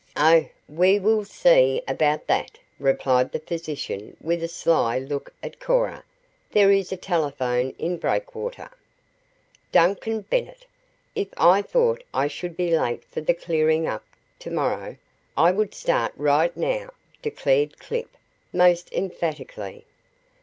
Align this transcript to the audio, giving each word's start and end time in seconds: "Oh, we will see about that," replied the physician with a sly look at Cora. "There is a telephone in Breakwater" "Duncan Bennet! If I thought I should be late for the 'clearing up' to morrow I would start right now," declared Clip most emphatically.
"Oh, 0.17 0.47
we 0.67 0.97
will 0.97 1.23
see 1.25 1.83
about 1.87 2.25
that," 2.25 2.57
replied 2.79 3.31
the 3.31 3.39
physician 3.39 4.17
with 4.19 4.41
a 4.41 4.47
sly 4.47 4.97
look 4.97 5.31
at 5.43 5.59
Cora. 5.59 6.03
"There 6.49 6.71
is 6.71 6.91
a 6.91 6.97
telephone 6.97 7.75
in 7.77 7.97
Breakwater" 7.97 8.71
"Duncan 9.71 10.21
Bennet! 10.21 10.65
If 11.13 11.27
I 11.37 11.61
thought 11.61 12.03
I 12.15 12.25
should 12.27 12.57
be 12.57 12.75
late 12.75 13.05
for 13.05 13.21
the 13.21 13.35
'clearing 13.35 13.85
up' 13.85 14.03
to 14.39 14.49
morrow 14.49 14.97
I 15.37 15.51
would 15.51 15.75
start 15.75 16.13
right 16.17 16.57
now," 16.57 16.93
declared 17.21 17.77
Clip 17.77 18.09
most 18.51 18.91
emphatically. 18.91 19.85